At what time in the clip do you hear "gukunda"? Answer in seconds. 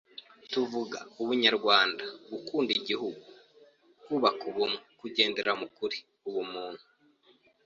2.31-2.69